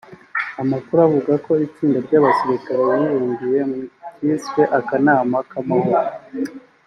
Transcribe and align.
Amakuru 0.61 0.97
avuga 1.07 1.33
ko 1.45 1.51
itsinda 1.65 1.97
ry’abasirikare 2.05 2.83
bibumbiye 3.01 3.59
mu 3.71 3.79
cyiswe 4.15 4.61
‘akanama 4.79 5.37
k’amahoro’ 5.49 6.13